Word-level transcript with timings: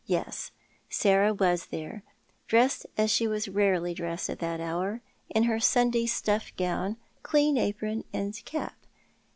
Yes, 0.07 0.49
Sarah 0.89 1.31
was 1.31 1.67
there, 1.67 2.01
dressed 2.47 2.87
as 2.97 3.11
she 3.11 3.27
was 3.27 3.47
rarely 3.47 3.93
dressed 3.93 4.31
at 4.31 4.39
that 4.39 4.59
hour, 4.59 4.99
in 5.29 5.43
her 5.43 5.59
Sunday 5.59 6.07
stuff 6.07 6.51
gown, 6.57 6.97
clean 7.21 7.55
apron, 7.55 8.03
and 8.11 8.33
cap. 8.43 8.73